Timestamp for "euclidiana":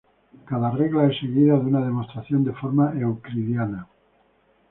2.99-3.87